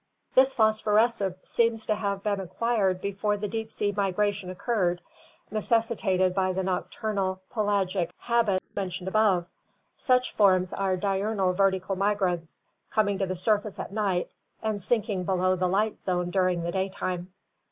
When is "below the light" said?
15.25-15.99